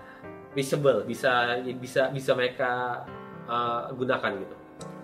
visible 0.54 1.02
bisa 1.02 1.58
bisa 1.82 2.14
bisa 2.14 2.30
mereka 2.38 3.02
uh, 3.50 3.90
gunakan 3.90 4.30
gitu. 4.38 4.56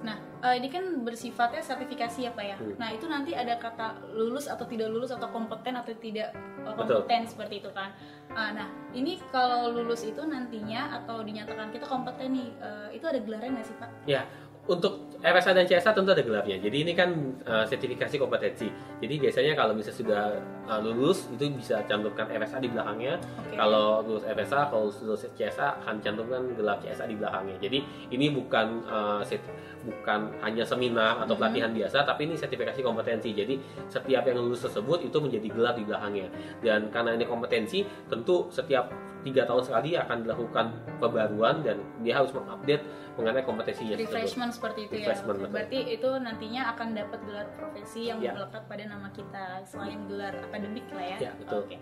Nah 0.07 0.30
uh, 0.41 0.55
ini 0.57 0.69
kan 0.73 0.85
bersifatnya 1.05 1.63
sertifikasi 1.63 2.29
ya 2.29 2.31
pak 2.33 2.45
ya. 2.45 2.57
Hmm. 2.57 2.77
Nah 2.81 2.89
itu 2.93 3.07
nanti 3.07 3.33
ada 3.37 3.57
kata 3.61 4.13
lulus 4.17 4.49
atau 4.49 4.65
tidak 4.67 4.89
lulus 4.91 5.13
atau 5.13 5.29
kompeten 5.29 5.77
atau 5.77 5.93
tidak 5.97 6.35
uh, 6.65 6.75
kompeten 6.75 7.25
Betul. 7.25 7.31
seperti 7.31 7.55
itu 7.65 7.71
kan. 7.73 7.93
Uh, 8.33 8.51
nah 8.57 8.69
ini 8.97 9.21
kalau 9.31 9.73
lulus 9.73 10.05
itu 10.05 10.21
nantinya 10.25 11.03
atau 11.03 11.21
dinyatakan 11.23 11.71
kita 11.71 11.87
kompeten 11.87 12.35
nih 12.35 12.49
uh, 12.61 12.89
itu 12.93 13.05
ada 13.07 13.21
gelarnya 13.23 13.61
nggak 13.61 13.69
sih 13.69 13.77
pak? 13.79 13.91
Ya 14.09 14.25
untuk 14.71 15.11
RSA 15.21 15.53
dan 15.53 15.69
CSA 15.69 15.93
tentu 15.93 16.17
ada 16.17 16.25
gelarnya. 16.25 16.57
Jadi 16.57 16.77
ini 16.81 16.93
kan 16.97 17.13
uh, 17.45 17.67
sertifikasi 17.69 18.17
kompetensi. 18.17 18.73
Jadi 19.05 19.15
biasanya 19.21 19.53
kalau 19.53 19.77
misalnya 19.77 19.99
sudah 20.01 20.23
uh, 20.65 20.81
lulus 20.81 21.29
itu 21.29 21.45
bisa 21.53 21.85
cantumkan 21.85 22.25
RSA 22.33 22.57
di 22.65 22.73
belakangnya. 22.73 23.21
Okay. 23.21 23.61
Kalau 23.61 24.01
lulus 24.01 24.25
RSA, 24.25 24.73
kalau 24.73 24.89
lulus 24.89 25.29
CSA 25.37 25.85
akan 25.85 26.01
cantumkan 26.01 26.41
gelar 26.57 26.81
CSA 26.81 27.05
di 27.05 27.21
belakangnya. 27.21 27.61
Jadi 27.61 27.79
ini 28.17 28.33
bukan 28.33 28.81
uh, 28.89 29.21
set, 29.21 29.45
bukan 29.85 30.33
hanya 30.41 30.65
seminar 30.65 31.21
atau 31.21 31.37
mm-hmm. 31.37 31.37
pelatihan 31.37 31.69
mm 31.69 31.77
-hmm. 31.77 31.81
biasa, 31.85 31.99
tapi 32.09 32.21
ini 32.25 32.35
sertifikasi 32.41 32.81
kompetensi. 32.81 33.31
Jadi 33.37 33.55
setiap 33.93 34.25
yang 34.25 34.41
lulus 34.41 34.65
tersebut 34.65 35.05
itu 35.05 35.19
menjadi 35.21 35.49
gelar 35.53 35.75
di 35.77 35.85
belakangnya. 35.85 36.33
Dan 36.65 36.89
karena 36.89 37.13
ini 37.13 37.29
kompetensi, 37.29 37.85
tentu 38.09 38.49
setiap 38.49 38.89
tiga 39.21 39.43
tahun 39.45 39.63
sekali 39.65 39.91
akan 39.97 40.17
dilakukan 40.25 40.67
pembaruan 41.01 41.61
dan 41.61 41.77
dia 42.01 42.21
harus 42.21 42.33
mengupdate 42.33 42.85
mengenai 43.17 43.45
kompetensinya 43.45 43.95
refreshment 44.01 44.53
seperti 44.57 44.89
itu 44.89 44.95
ya 45.05 45.17
berarti 45.27 45.79
itu 46.01 46.11
nantinya 46.21 46.73
akan 46.77 46.89
dapat 46.97 47.21
gelar 47.29 47.49
profesi 47.57 48.09
yang 48.09 48.19
ya. 48.21 48.33
melekat 48.33 48.65
pada 48.65 48.85
nama 48.89 49.09
kita 49.13 49.45
selain 49.69 50.01
gelar 50.09 50.35
akademik 50.51 50.87
lah 50.93 51.05
ya, 51.17 51.19
ya 51.29 51.33
betul. 51.37 51.65
oke 51.65 51.69
okay. 51.69 51.79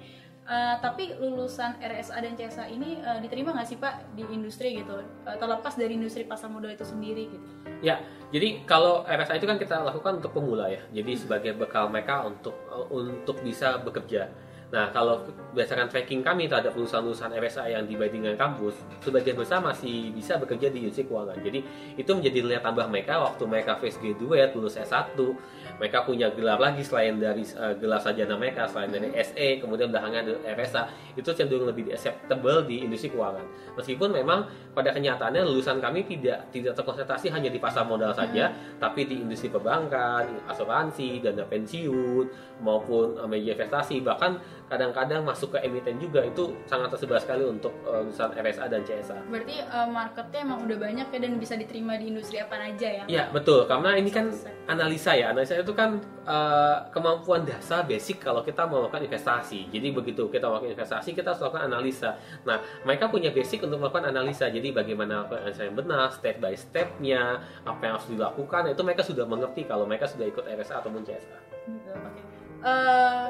Uh, 0.49 0.81
tapi 0.81 1.13
lulusan 1.21 1.77
RSA 1.77 2.25
dan 2.25 2.33
CSA 2.33 2.73
ini 2.73 3.05
uh, 3.05 3.21
diterima 3.21 3.53
nggak 3.53 3.69
sih 3.69 3.77
Pak 3.77 4.17
di 4.17 4.25
industri 4.33 4.81
gitu? 4.81 5.05
Uh, 5.29 5.37
terlepas 5.37 5.77
dari 5.77 5.93
industri 5.93 6.25
pasar 6.25 6.49
modal 6.49 6.73
itu 6.73 6.89
sendiri 6.89 7.29
gitu? 7.29 7.45
Ya, 7.85 8.01
jadi 8.33 8.65
kalau 8.65 9.05
RSA 9.05 9.37
itu 9.37 9.45
kan 9.45 9.61
kita 9.61 9.85
lakukan 9.85 10.25
untuk 10.25 10.33
pemula 10.33 10.73
ya. 10.73 10.81
Jadi 10.89 11.21
sebagai 11.21 11.53
bekal 11.53 11.93
mereka 11.93 12.25
untuk 12.25 12.57
uh, 12.73 12.89
untuk 12.89 13.45
bisa 13.45 13.77
bekerja. 13.77 14.33
Nah, 14.69 14.93
kalau 14.93 15.25
berdasarkan 15.57 15.89
tracking 15.89 16.21
kami 16.21 16.45
terhadap 16.45 16.77
lulusan-lulusan 16.77 17.33
RSA 17.33 17.73
yang 17.73 17.89
dibanding 17.89 18.29
dengan 18.29 18.37
kampus, 18.37 18.77
sebagian 19.01 19.33
besar 19.33 19.65
masih 19.65 20.13
bisa 20.13 20.37
bekerja 20.37 20.69
di 20.69 20.85
industri 20.85 21.09
keuangan. 21.09 21.41
Jadi, 21.41 21.65
itu 21.97 22.11
menjadi 22.13 22.39
nilai 22.45 22.61
tambah 22.61 22.85
mereka 22.93 23.17
waktu 23.17 23.49
mereka 23.49 23.81
face 23.81 23.97
graduate, 23.97 24.53
lulus 24.53 24.77
S1, 24.77 25.17
mereka 25.79 26.03
punya 26.03 26.29
gelar 26.35 26.59
lagi 26.59 26.83
selain 26.83 27.17
dari 27.17 27.47
uh, 27.55 27.73
gelar 27.79 28.03
sarjana 28.03 28.35
mereka 28.35 28.67
selain 28.67 28.91
dari 28.91 29.15
SE 29.23 29.49
kemudian 29.63 29.89
belakangnya 29.89 30.27
ada 30.27 30.35
RSA 30.59 30.83
itu 31.15 31.31
cenderung 31.33 31.71
lebih 31.71 31.95
acceptable 31.95 32.67
di 32.67 32.83
industri 32.83 33.15
keuangan 33.15 33.47
meskipun 33.79 34.11
memang 34.11 34.45
pada 34.75 34.91
kenyataannya 34.91 35.47
lulusan 35.47 35.79
kami 35.79 36.05
tidak 36.05 36.51
tidak 36.51 36.75
terkonsentrasi 36.75 37.31
hanya 37.31 37.49
di 37.49 37.63
pasar 37.63 37.87
modal 37.87 38.11
saja 38.13 38.51
hmm. 38.51 38.83
tapi 38.83 39.07
di 39.07 39.23
industri 39.23 39.49
perbankan 39.49 40.51
asuransi 40.51 41.23
dana 41.23 41.47
pensiun 41.47 42.27
maupun 42.61 43.17
uh, 43.17 43.31
media 43.31 43.55
investasi 43.55 44.03
bahkan 44.03 44.37
kadang-kadang 44.69 45.25
masuk 45.25 45.57
ke 45.57 45.59
emiten 45.65 45.97
juga 45.99 46.23
itu 46.25 46.55
sangat 46.69 46.93
tersebar 46.93 47.19
sekali 47.19 47.45
untuk 47.45 47.73
uh, 47.89 48.05
lulusan 48.05 48.33
RSA 48.37 48.65
dan 48.69 48.81
CSA 48.85 49.19
berarti 49.29 49.57
uh, 49.69 49.89
marketnya 49.89 50.41
emang 50.45 50.61
udah 50.69 50.79
banyak 50.79 51.07
ya 51.09 51.19
dan 51.19 51.33
bisa 51.41 51.55
diterima 51.57 51.97
di 51.97 52.13
industri 52.13 52.39
apa 52.39 52.57
aja 52.61 52.89
ya 52.89 53.05
Iya 53.09 53.25
betul 53.33 53.65
karena 53.65 53.97
ini 53.97 54.13
kan 54.13 54.29
analisa 54.69 55.17
ya 55.17 55.33
analisa 55.33 55.57
itu 55.57 55.73
kan 55.73 56.01
uh, 56.29 56.77
kemampuan 56.93 57.43
dasar 57.49 57.89
basic 57.89 58.21
kalau 58.21 58.45
kita 58.45 58.69
mau 58.69 58.85
melakukan 58.85 59.09
investasi. 59.09 59.73
Jadi 59.73 59.89
begitu 59.91 60.29
kita 60.29 60.47
melakukan 60.47 60.77
investasi, 60.77 61.17
kita 61.17 61.33
harus 61.33 61.41
melakukan 61.41 61.65
analisa. 61.73 62.11
Nah, 62.45 62.61
mereka 62.85 63.09
punya 63.09 63.33
basic 63.33 63.65
untuk 63.65 63.81
melakukan 63.81 64.13
analisa. 64.13 64.53
Jadi 64.53 64.71
bagaimana 64.71 65.25
analisa 65.27 65.65
yang 65.65 65.77
benar, 65.77 66.13
step 66.13 66.37
by 66.39 66.55
stepnya, 66.55 67.41
apa 67.65 67.81
yang 67.81 67.93
harus 67.97 68.09
dilakukan, 68.13 68.63
itu 68.69 68.83
mereka 68.85 69.03
sudah 69.03 69.25
mengerti 69.25 69.65
kalau 69.65 69.89
mereka 69.89 70.05
sudah 70.05 70.29
ikut 70.29 70.45
RSA 70.45 70.85
ataupun 70.85 71.03
CSA. 71.03 71.39
Gitu, 71.69 71.91
oke. 71.91 72.05
Okay. 72.13 72.25
Uh, 72.59 72.69
eh, 72.69 73.27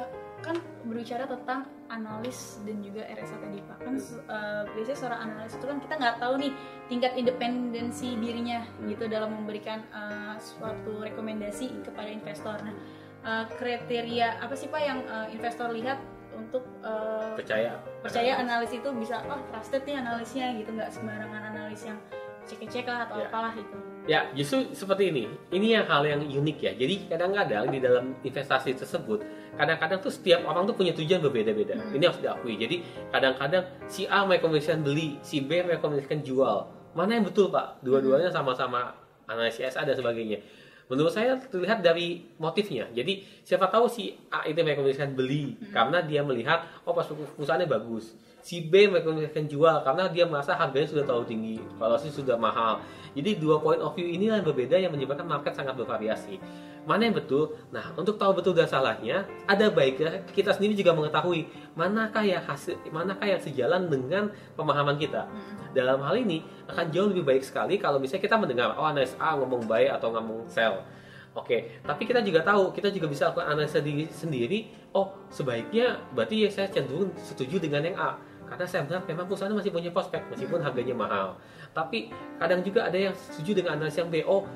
berbicara 0.99 1.31
tentang 1.31 1.62
analis 1.95 2.59
dan 2.67 2.83
juga 2.83 3.07
RSA 3.07 3.38
tadi 3.38 3.62
pak. 3.62 3.78
Kan 3.87 3.95
uh, 4.02 4.67
biasanya 4.75 4.99
seorang 4.99 5.21
analis 5.31 5.55
itu 5.55 5.67
kan 5.71 5.78
kita 5.78 5.95
nggak 5.95 6.17
tahu 6.19 6.35
nih 6.43 6.52
tingkat 6.90 7.12
independensi 7.14 8.19
dirinya 8.19 8.67
gitu 8.83 9.07
dalam 9.07 9.31
memberikan 9.31 9.87
uh, 9.95 10.35
suatu 10.43 10.99
rekomendasi 10.99 11.87
kepada 11.87 12.11
investor. 12.11 12.59
Nah 12.67 12.75
uh, 13.23 13.47
kriteria 13.47 14.43
apa 14.43 14.59
sih 14.59 14.67
pak 14.67 14.83
yang 14.83 14.99
uh, 15.07 15.31
investor 15.31 15.71
lihat 15.71 16.02
untuk 16.35 16.67
uh, 16.83 17.38
percaya. 17.38 17.78
percaya 18.02 18.43
analis 18.43 18.75
itu 18.75 18.90
bisa 18.99 19.23
oh 19.31 19.38
trusted 19.55 19.87
nih 19.87 20.02
analisnya 20.02 20.50
gitu. 20.59 20.75
Nggak 20.75 20.90
sembarangan 20.99 21.55
analis 21.55 21.87
yang 21.87 21.99
cek-cek 22.43 22.90
lah 22.90 23.07
atau 23.07 23.23
yeah. 23.23 23.31
apalah 23.31 23.55
itu 23.55 23.78
Ya, 24.08 24.24
justru 24.32 24.72
seperti 24.72 25.12
ini. 25.12 25.28
Ini 25.52 25.78
yang 25.78 25.84
hal 25.84 26.00
yang 26.08 26.24
unik 26.24 26.58
ya. 26.64 26.72
Jadi 26.72 27.12
kadang-kadang 27.12 27.68
di 27.68 27.76
dalam 27.76 28.16
investasi 28.24 28.72
tersebut, 28.72 29.20
kadang-kadang 29.60 30.00
tuh 30.00 30.08
setiap 30.08 30.48
orang 30.48 30.64
tuh 30.64 30.72
punya 30.72 30.96
tujuan 30.96 31.20
berbeda-beda. 31.20 31.76
Hmm. 31.76 31.92
Ini 31.92 32.08
harus 32.08 32.20
diakui. 32.24 32.56
Jadi 32.56 32.80
kadang-kadang 33.12 33.68
si 33.84 34.08
A 34.08 34.24
merekomendasikan 34.24 34.80
beli, 34.80 35.20
si 35.20 35.44
B 35.44 35.60
merekomendasikan 35.60 36.24
jual. 36.24 36.72
Mana 36.96 37.20
yang 37.20 37.28
betul 37.28 37.52
Pak? 37.52 37.84
Dua-duanya 37.84 38.32
sama-sama 38.32 38.96
analisis 39.28 39.76
SA 39.76 39.84
dan 39.84 39.92
sebagainya. 39.92 40.40
Menurut 40.88 41.12
saya 41.12 41.36
terlihat 41.36 41.84
dari 41.84 42.32
motifnya. 42.40 42.88
Jadi 42.96 43.44
siapa 43.44 43.68
tahu 43.68 43.92
si 43.92 44.16
A 44.32 44.48
itu 44.48 44.56
merekomendasikan 44.56 45.12
beli 45.12 45.60
karena 45.68 46.00
dia 46.00 46.24
melihat 46.24 46.64
oh 46.88 46.96
pas 46.96 47.04
perusahaannya 47.04 47.68
bagus. 47.68 48.16
Si 48.49 48.64
B 48.64 48.88
merekomendasikan 48.88 49.45
jual 49.45 49.85
karena 49.85 50.09
dia 50.09 50.25
merasa 50.25 50.57
harganya 50.57 50.88
sudah 50.88 51.05
terlalu 51.05 51.26
tinggi, 51.28 51.57
valuasi 51.76 52.09
sudah 52.09 52.40
mahal. 52.40 52.81
Jadi 53.12 53.37
dua 53.37 53.61
point 53.61 53.76
of 53.76 53.93
view 53.93 54.09
ini 54.09 54.33
yang 54.33 54.40
berbeda 54.40 54.73
yang 54.81 54.88
menyebabkan 54.88 55.28
market 55.28 55.52
sangat 55.52 55.76
bervariasi. 55.76 56.40
Mana 56.88 57.05
yang 57.05 57.21
betul? 57.21 57.61
Nah, 57.69 57.93
untuk 57.93 58.17
tahu 58.17 58.40
betul 58.40 58.57
dan 58.57 58.64
salahnya, 58.64 59.28
ada 59.45 59.69
baiknya 59.69 60.25
kita 60.33 60.57
sendiri 60.57 60.73
juga 60.73 60.97
mengetahui 60.97 61.45
manakah 61.76 62.25
yang 62.25 62.40
hasil, 62.40 62.81
manakah 62.88 63.28
yang 63.28 63.37
sejalan 63.37 63.85
dengan 63.93 64.33
pemahaman 64.57 64.97
kita. 64.97 65.28
Dalam 65.76 66.00
hal 66.00 66.17
ini 66.17 66.40
akan 66.73 66.88
jauh 66.88 67.12
lebih 67.12 67.28
baik 67.28 67.45
sekali 67.45 67.76
kalau 67.76 68.00
misalnya 68.00 68.25
kita 68.25 68.40
mendengar 68.40 68.73
oh 68.81 68.88
analis 68.88 69.12
A 69.21 69.37
ngomong 69.37 69.69
buy 69.69 69.93
atau 69.93 70.09
ngomong 70.09 70.49
sell. 70.49 70.88
Oke, 71.37 71.85
tapi 71.85 72.09
kita 72.09 72.25
juga 72.25 72.40
tahu, 72.40 72.73
kita 72.73 72.88
juga 72.88 73.12
bisa 73.12 73.28
lakukan 73.28 73.52
analisa 73.52 73.85
diri 73.85 74.09
sendiri. 74.09 74.73
Oh, 74.97 75.12
sebaiknya 75.28 76.00
berarti 76.17 76.49
ya 76.49 76.50
saya 76.50 76.73
cenderung 76.73 77.12
setuju 77.21 77.61
dengan 77.61 77.85
yang 77.85 78.00
A. 78.00 78.17
Karena 78.49 78.64
saya 78.64 78.81
melihat 78.88 79.05
memang 79.05 79.25
perusahaan 79.28 79.52
masih 79.52 79.71
punya 79.71 79.93
prospek 79.93 80.25
meskipun 80.33 80.64
harganya 80.64 80.97
mahal. 80.97 81.37
Tapi 81.76 82.09
kadang 82.40 82.64
juga 82.64 82.88
ada 82.88 82.97
yang 82.97 83.14
setuju 83.14 83.61
dengan 83.61 83.76
analisa 83.76 84.02
yang 84.02 84.11
B. 84.11 84.25
Oh, 84.25 84.49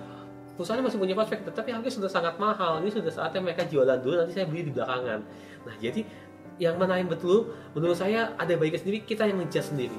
perusahaan 0.56 0.80
masih 0.80 0.96
punya 0.96 1.12
prospek, 1.12 1.44
tetapi 1.48 1.76
harganya 1.76 1.92
sudah 1.92 2.10
sangat 2.10 2.34
mahal. 2.40 2.80
Ini 2.80 2.88
sudah 2.88 3.12
saatnya 3.12 3.40
mereka 3.44 3.68
jualan 3.68 4.00
dulu, 4.00 4.24
nanti 4.24 4.32
saya 4.32 4.48
beli 4.48 4.68
di 4.68 4.72
belakangan. 4.72 5.20
Nah, 5.68 5.74
jadi 5.78 6.02
yang 6.60 6.76
mana 6.76 7.00
yang 7.00 7.08
betul, 7.08 7.52
menurut 7.72 7.96
saya 7.96 8.32
ada 8.36 8.52
baiknya 8.56 8.80
sendiri, 8.80 8.98
kita 9.04 9.28
yang 9.28 9.40
ngejudge 9.40 9.68
sendiri. 9.72 9.98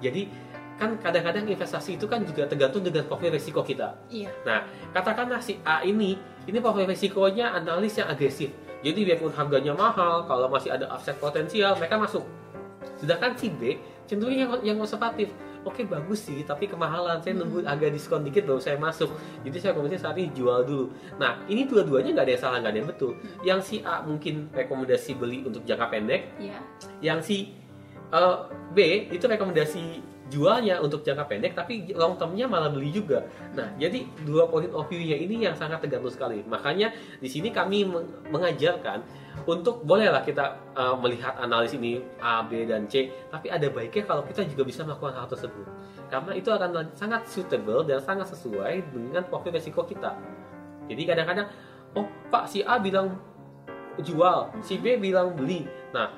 Jadi 0.00 0.28
kan 0.74 0.98
kadang-kadang 0.98 1.46
investasi 1.46 1.94
itu 1.96 2.10
kan 2.10 2.26
juga 2.26 2.50
tergantung 2.50 2.82
dengan 2.82 3.06
profil 3.06 3.30
risiko 3.30 3.62
kita. 3.62 3.94
Iya. 4.10 4.30
Nah, 4.42 4.66
katakanlah 4.90 5.38
si 5.38 5.62
A 5.62 5.86
ini, 5.86 6.18
ini 6.50 6.58
profil 6.58 6.90
risikonya 6.90 7.54
analis 7.54 7.94
yang 7.98 8.10
agresif. 8.10 8.50
Jadi 8.84 9.00
biarpun 9.06 9.32
harganya 9.32 9.72
mahal, 9.72 10.28
kalau 10.28 10.50
masih 10.50 10.74
ada 10.74 10.90
offset 10.92 11.16
potensial, 11.16 11.72
mereka 11.78 11.96
masuk. 11.96 12.26
Sedangkan 12.98 13.34
si 13.34 13.50
B 13.50 13.78
cenderung 14.04 14.36
yang, 14.36 14.50
yang 14.62 14.76
konservatif. 14.76 15.32
Oke 15.64 15.88
bagus 15.88 16.28
sih, 16.28 16.44
tapi 16.44 16.68
kemahalan. 16.68 17.24
Saya 17.24 17.40
nunggu 17.40 17.64
agak 17.64 17.96
diskon 17.96 18.20
dikit 18.20 18.44
baru 18.44 18.60
saya 18.60 18.76
masuk. 18.76 19.08
Jadi 19.48 19.56
saya 19.56 19.72
komunikasi 19.72 20.04
saat 20.04 20.16
ini 20.20 20.28
jual 20.36 20.60
dulu. 20.68 20.92
Nah, 21.16 21.40
ini 21.48 21.64
dua-duanya 21.64 22.12
nggak 22.12 22.26
ada 22.28 22.32
yang 22.36 22.42
salah, 22.44 22.58
nggak 22.60 22.72
ada 22.76 22.78
yang 22.84 22.90
betul. 22.92 23.12
Yang 23.40 23.60
si 23.64 23.76
A 23.80 24.04
mungkin 24.04 24.52
rekomendasi 24.52 25.16
beli 25.16 25.40
untuk 25.40 25.64
jangka 25.64 25.88
pendek, 25.88 26.36
Iya. 26.36 26.60
yang 27.00 27.24
si 27.24 27.56
uh, 28.12 28.44
B 28.76 29.08
itu 29.08 29.24
rekomendasi 29.24 30.04
jualnya 30.32 30.80
untuk 30.80 31.04
jangka 31.04 31.28
pendek 31.28 31.52
tapi 31.52 31.92
long 31.92 32.16
termnya 32.16 32.48
malah 32.48 32.72
beli 32.72 32.88
juga. 32.88 33.28
Nah, 33.52 33.76
jadi 33.76 34.08
dua 34.24 34.48
point 34.48 34.72
of 34.72 34.88
view-nya 34.88 35.20
ini 35.20 35.44
yang 35.44 35.52
sangat 35.52 35.84
tergantung 35.84 36.12
sekali. 36.12 36.40
Makanya 36.48 36.96
di 37.20 37.28
sini 37.28 37.52
kami 37.52 37.84
meng- 37.84 38.08
mengajarkan 38.32 39.04
untuk 39.44 39.84
bolehlah 39.84 40.24
kita 40.24 40.56
uh, 40.72 40.96
melihat 40.96 41.36
analis 41.36 41.76
ini 41.76 42.00
A, 42.24 42.40
B 42.46 42.64
dan 42.64 42.88
C, 42.88 43.12
tapi 43.28 43.52
ada 43.52 43.68
baiknya 43.68 44.08
kalau 44.08 44.24
kita 44.24 44.46
juga 44.48 44.64
bisa 44.64 44.80
melakukan 44.86 45.12
hal 45.12 45.28
tersebut. 45.28 45.66
Karena 46.08 46.32
itu 46.32 46.48
akan 46.48 46.94
sangat 46.96 47.28
suitable 47.28 47.84
dan 47.84 48.00
sangat 48.00 48.30
sesuai 48.32 48.80
dengan 48.94 49.28
profil 49.28 49.52
resiko 49.52 49.84
kita. 49.84 50.16
Jadi 50.88 51.02
kadang-kadang 51.04 51.48
oh, 51.98 52.06
Pak 52.32 52.48
si 52.48 52.64
A 52.64 52.80
bilang 52.80 53.20
jual, 54.00 54.50
si 54.64 54.80
B 54.80 54.96
bilang 54.98 55.36
beli. 55.36 55.68
Nah, 55.94 56.10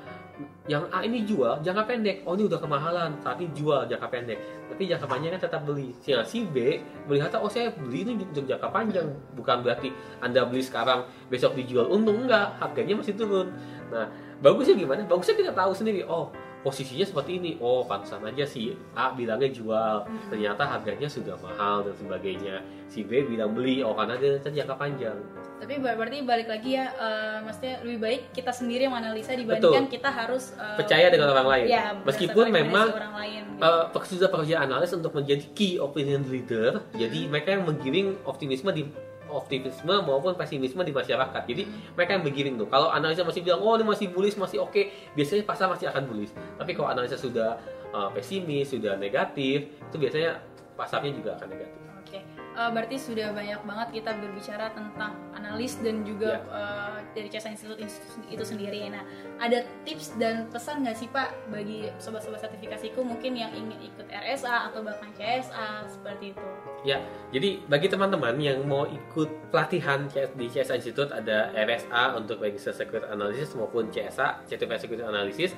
yang 0.68 0.84
A 0.92 1.00
ini 1.06 1.24
jual 1.24 1.62
jangka 1.64 1.88
pendek. 1.88 2.26
Oh 2.28 2.36
ini 2.36 2.44
udah 2.50 2.60
kemahalan, 2.60 3.16
tapi 3.24 3.48
jual 3.56 3.88
jangka 3.88 4.08
pendek. 4.12 4.38
Tapi 4.68 4.82
jangka 4.84 5.06
panjang 5.08 5.32
kan 5.38 5.42
tetap 5.48 5.62
beli. 5.64 5.96
Si, 6.04 6.12
si 6.28 6.44
B 6.44 6.82
melihat 7.08 7.32
oh 7.40 7.48
saya 7.48 7.72
beli 7.72 8.04
ini 8.04 8.12
untuk 8.20 8.44
jangka 8.44 8.68
panjang, 8.68 9.08
bukan 9.38 9.64
berarti 9.64 9.88
Anda 10.20 10.44
beli 10.44 10.60
sekarang 10.60 11.08
besok 11.32 11.56
dijual 11.56 11.88
untung 11.88 12.28
enggak, 12.28 12.52
harganya 12.60 13.00
masih 13.00 13.16
turun. 13.16 13.48
Nah, 13.88 14.10
bagusnya 14.44 14.76
gimana? 14.76 15.06
Bagusnya 15.08 15.38
kita 15.38 15.52
tahu 15.56 15.72
sendiri. 15.72 16.04
Oh, 16.04 16.28
posisinya 16.66 17.06
seperti 17.06 17.38
ini. 17.38 17.50
Oh, 17.56 17.86
pantesan 17.86 18.26
aja 18.26 18.42
si 18.42 18.74
A 18.92 19.14
bilangnya 19.14 19.46
jual, 19.48 20.02
ternyata 20.26 20.66
harganya 20.66 21.06
sudah 21.06 21.38
mahal 21.38 21.86
dan 21.86 21.94
sebagainya. 21.94 22.58
Si 22.88 23.06
B 23.06 23.22
bilang 23.22 23.54
beli, 23.54 23.80
oh 23.80 23.94
karena 23.94 24.18
dia 24.18 24.42
kan 24.42 24.50
jangka 24.50 24.74
panjang. 24.74 25.14
Tapi 25.56 25.78
ber- 25.78 25.94
berarti 25.94 26.20
balik 26.20 26.48
lagi 26.48 26.74
ya, 26.74 26.90
eh, 26.90 27.38
maksudnya 27.40 27.80
lebih 27.80 27.98
baik 27.98 28.20
kita 28.34 28.50
sendiri 28.50 28.84
yang 28.84 28.92
menganalisa 28.92 29.32
dibandingkan 29.32 29.86
Betul. 29.86 29.94
kita 29.94 30.10
harus 30.10 30.44
eh, 30.52 30.76
Percaya 30.76 31.06
dengan 31.06 31.28
orang 31.30 31.48
lain. 31.48 31.64
Ya, 31.66 31.94
Meskipun 32.02 32.44
memang 32.50 32.86
orang 32.90 33.14
lain. 33.14 33.42
gitu. 33.46 33.62
uh, 33.62 33.84
pekerja 33.88 34.26
pekerja 34.26 34.56
analis 34.60 34.90
untuk 34.92 35.14
menjadi 35.14 35.44
key 35.54 35.78
opinion 35.78 36.26
leader. 36.26 36.82
Jadi 36.92 37.24
Hmm. 37.24 37.30
mereka 37.30 37.48
yang 37.54 37.64
menggiring 37.64 38.20
optimisme 38.22 38.68
di 38.68 38.82
optimisme 39.28 39.94
maupun 40.02 40.34
pesimisme 40.34 40.82
di 40.82 40.92
masyarakat. 40.94 41.42
Jadi 41.46 41.62
mereka 41.94 42.10
yang 42.14 42.24
bergiring 42.24 42.54
tuh. 42.56 42.68
Kalau 42.68 42.88
analisa 42.90 43.22
masih 43.22 43.42
bilang 43.42 43.60
oh 43.62 43.74
ini 43.74 43.84
masih 43.84 44.06
bullish 44.10 44.38
masih 44.38 44.62
oke, 44.62 44.90
biasanya 45.14 45.42
pasar 45.44 45.66
masih 45.70 45.90
akan 45.90 46.06
bullish. 46.06 46.32
Tapi 46.56 46.70
kalau 46.72 46.88
analisa 46.90 47.18
sudah 47.18 47.58
uh, 47.90 48.08
pesimis, 48.12 48.70
sudah 48.70 48.94
negatif, 48.96 49.70
itu 49.70 49.96
biasanya 49.96 50.38
pasarnya 50.76 51.12
juga 51.14 51.34
akan 51.36 51.48
negatif. 51.50 51.80
Oke, 52.06 52.20
Eh, 52.56 52.70
berarti 52.72 52.96
sudah 52.96 53.36
banyak 53.36 53.60
banget 53.68 54.00
kita 54.00 54.16
berbicara 54.16 54.72
tentang 54.72 55.12
analis 55.36 55.76
dan 55.84 56.00
juga 56.08 56.40
Ya. 56.40 56.56
eh, 56.56 56.98
dari 57.12 57.28
Chesa 57.28 57.52
Institute 57.52 57.76
itu- 57.76 58.32
itu 58.32 58.44
sendiri. 58.48 58.88
Nah, 58.88 59.04
ada 59.36 59.60
tips 59.84 60.16
dan 60.16 60.48
pesan 60.48 60.80
nggak 60.80 60.96
sih 60.96 61.04
Pak 61.12 61.52
bagi 61.52 61.84
sobat-sobat 62.00 62.40
sertifikasiku 62.40 63.04
mungkin 63.04 63.36
yang 63.36 63.52
ingin 63.52 63.76
ikut 63.92 64.08
RSA 64.08 64.72
atau 64.72 64.80
bahkan 64.80 65.12
CSA 65.12 65.84
seperti 65.84 66.32
itu? 66.32 66.48
Ya, 66.86 67.02
jadi 67.34 67.58
bagi 67.66 67.90
teman-teman 67.90 68.38
yang 68.38 68.62
mau 68.62 68.86
ikut 68.86 69.50
pelatihan 69.50 70.06
di 70.38 70.46
CSA 70.46 70.78
Institute 70.78 71.10
ada 71.10 71.50
RSA 71.50 72.14
untuk 72.14 72.38
Register 72.38 72.70
Security 72.70 73.10
Analysis 73.10 73.58
maupun 73.58 73.90
CSA 73.90 74.46
Certified 74.46 74.78
Security 74.78 75.02
Analysis 75.02 75.50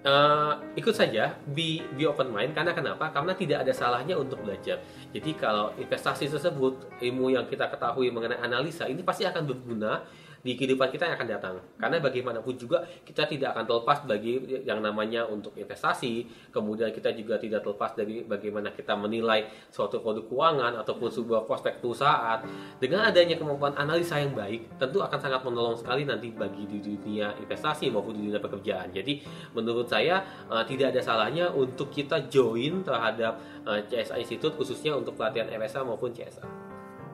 eh, 0.00 0.52
ikut 0.80 0.96
saja 0.96 1.36
be 1.44 1.84
be 1.92 2.08
open 2.08 2.32
mind 2.32 2.56
karena 2.56 2.72
kenapa? 2.72 3.12
Karena 3.12 3.36
tidak 3.36 3.68
ada 3.68 3.72
salahnya 3.76 4.16
untuk 4.16 4.40
belajar. 4.40 4.80
Jadi 5.12 5.36
kalau 5.36 5.76
investasi 5.76 6.24
tersebut 6.24 6.88
ilmu 7.04 7.36
yang 7.36 7.44
kita 7.52 7.68
ketahui 7.68 8.08
mengenai 8.08 8.40
analisa 8.40 8.88
ini 8.88 9.04
pasti 9.04 9.28
akan 9.28 9.44
berguna 9.44 10.08
di 10.46 10.54
kehidupan 10.54 10.94
kita 10.94 11.10
yang 11.10 11.18
akan 11.18 11.28
datang. 11.28 11.54
Karena 11.74 11.98
bagaimanapun 11.98 12.54
juga 12.54 12.86
kita 13.02 13.26
tidak 13.26 13.58
akan 13.58 13.64
terlepas 13.66 13.98
bagi 14.06 14.62
yang 14.62 14.78
namanya 14.78 15.26
untuk 15.26 15.58
investasi, 15.58 16.22
kemudian 16.54 16.94
kita 16.94 17.10
juga 17.18 17.34
tidak 17.42 17.66
terlepas 17.66 17.98
dari 17.98 18.22
bagaimana 18.22 18.70
kita 18.70 18.94
menilai 18.94 19.50
suatu 19.74 19.98
produk 19.98 20.22
keuangan 20.30 20.78
ataupun 20.86 21.10
sebuah 21.10 21.50
prospek 21.50 21.82
perusahaan. 21.82 22.46
Dengan 22.78 23.10
adanya 23.10 23.34
kemampuan 23.34 23.74
analisa 23.74 24.22
yang 24.22 24.30
baik, 24.38 24.78
tentu 24.78 25.02
akan 25.02 25.18
sangat 25.18 25.42
menolong 25.42 25.74
sekali 25.74 26.06
nanti 26.06 26.30
bagi 26.30 26.70
di 26.70 26.78
dunia 26.78 27.34
investasi 27.42 27.90
maupun 27.90 28.14
di 28.14 28.30
dunia 28.30 28.38
pekerjaan. 28.38 28.94
Jadi 28.94 29.26
menurut 29.58 29.90
saya 29.90 30.22
eh, 30.46 30.64
tidak 30.70 30.94
ada 30.94 31.02
salahnya 31.02 31.50
untuk 31.50 31.90
kita 31.90 32.30
join 32.30 32.86
terhadap 32.86 33.42
eh, 33.66 33.82
CSA 33.90 34.22
Institute 34.22 34.54
khususnya 34.54 34.94
untuk 34.94 35.18
pelatihan 35.18 35.50
RSA 35.50 35.82
maupun 35.82 36.14
CSA. 36.14 36.65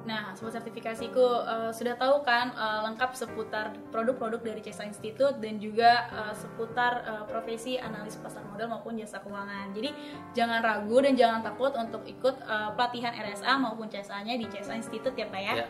Nah, 0.02 0.34
sobat 0.34 0.58
sertifikasiku 0.58 1.26
eh, 1.46 1.70
sudah 1.70 1.94
tahu 1.94 2.26
kan 2.26 2.50
eh, 2.50 2.80
lengkap 2.90 3.14
seputar 3.14 3.70
produk-produk 3.94 4.42
dari 4.42 4.60
Cesa 4.60 4.82
Institute 4.82 5.38
dan 5.38 5.62
juga 5.62 6.10
eh, 6.10 6.34
seputar 6.34 7.06
eh, 7.06 7.24
profesi 7.30 7.78
analis 7.78 8.18
pasar 8.18 8.42
modal 8.50 8.74
maupun 8.74 8.98
jasa 8.98 9.22
keuangan. 9.22 9.70
Jadi 9.70 9.94
jangan 10.34 10.58
ragu 10.58 10.98
dan 10.98 11.14
jangan 11.14 11.40
takut 11.46 11.70
untuk 11.78 12.02
ikut 12.02 12.34
eh, 12.42 12.70
pelatihan 12.74 13.14
RSA 13.14 13.52
maupun 13.62 13.86
CSA-nya 13.86 14.34
di 14.34 14.46
Cesa 14.50 14.74
Institute 14.74 15.14
ya 15.14 15.30
Pak 15.30 15.42
ya. 15.42 15.54
Ya. 15.62 15.68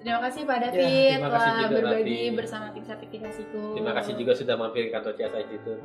Terima 0.00 0.20
kasih 0.24 0.48
Pak 0.48 0.58
David 0.64 1.12
terima 1.20 1.28
kasih 1.28 1.50
telah 1.52 1.60
juga, 1.60 1.76
berbagi 1.76 2.08
David. 2.08 2.38
bersama 2.40 2.66
tim 2.72 2.84
sertifikasiku. 2.88 3.62
Terima 3.76 3.92
kasih 3.92 4.12
juga 4.16 4.32
sudah 4.32 4.54
mampir 4.56 4.88
ke 4.88 4.90
kantor 4.96 5.12
CSA 5.12 5.38
Institute. 5.44 5.80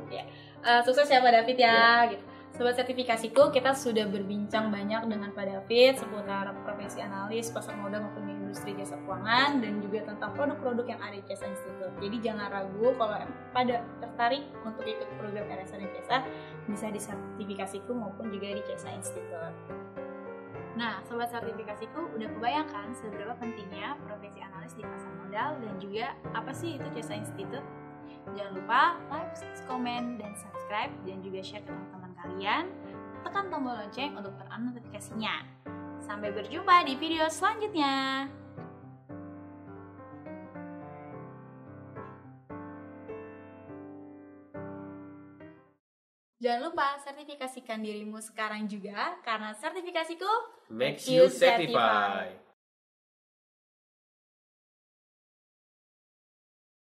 Eh, 0.66 0.80
sukses 0.88 1.06
ya 1.06 1.20
Pak 1.20 1.32
David 1.36 1.56
ya. 1.60 1.78
Gitu. 2.08 2.24
Sobat 2.56 2.72
sertifikasiku, 2.72 3.52
kita 3.52 3.76
sudah 3.76 4.08
berbincang 4.08 4.72
banyak 4.72 5.12
dengan 5.12 5.28
Pak 5.36 5.44
David 5.44 6.00
seputar 6.00 6.48
profesi 6.64 7.04
analis, 7.04 7.52
pasar 7.52 7.76
modal 7.76 8.08
maupun 8.08 8.24
industri 8.32 8.72
jasa 8.72 8.96
keuangan 9.04 9.60
dan 9.60 9.84
juga 9.84 10.08
tentang 10.08 10.32
produk-produk 10.32 10.88
yang 10.88 11.00
ada 11.04 11.20
di 11.20 11.24
Cesa 11.28 11.44
Institute. 11.52 11.92
Jadi 12.00 12.16
jangan 12.24 12.48
ragu 12.48 12.96
kalau 12.96 13.28
pada 13.52 13.84
tertarik 14.00 14.48
untuk 14.64 14.88
ikut 14.88 15.04
program 15.20 15.44
RSA 15.52 15.84
dan 15.84 15.90
Cesa 16.00 16.16
bisa 16.64 16.86
di 16.88 16.96
sertifikasiku 16.96 17.92
maupun 17.92 18.32
juga 18.32 18.48
di 18.56 18.64
Cesa 18.64 18.88
Institute. 18.88 19.52
Nah, 20.80 21.04
sobat 21.04 21.28
sertifikasiku 21.28 22.08
udah 22.16 22.28
kebayangkan 22.40 22.88
seberapa 22.96 23.36
pentingnya 23.36 24.00
profesi 24.08 24.40
analis 24.40 24.72
di 24.72 24.80
pasar 24.80 25.12
modal 25.20 25.60
dan 25.60 25.76
juga 25.76 26.16
apa 26.32 26.56
sih 26.56 26.80
itu 26.80 26.88
Cesa 26.96 27.20
Institute? 27.20 27.68
Jangan 28.32 28.52
lupa 28.56 28.96
like, 29.12 29.36
komen, 29.68 30.16
dan 30.16 30.32
subscribe 30.40 30.88
dan 31.04 31.20
juga 31.20 31.44
share 31.44 31.60
ke 31.60 31.68
teman-teman 31.68 32.05
kalian. 32.26 32.66
Tekan 33.22 33.46
tombol 33.50 33.74
lonceng 33.74 34.14
untuk 34.18 34.34
terang 34.38 34.70
notifikasinya. 34.70 35.34
Sampai 36.02 36.30
berjumpa 36.30 36.86
di 36.86 36.94
video 36.98 37.26
selanjutnya. 37.26 38.26
Jangan 46.36 46.70
lupa 46.70 46.94
sertifikasikan 47.02 47.82
dirimu 47.82 48.22
sekarang 48.22 48.70
juga 48.70 49.18
karena 49.26 49.50
sertifikasiku 49.56 50.28
Makes 50.70 51.10
you 51.10 51.26
certified. 51.26 52.45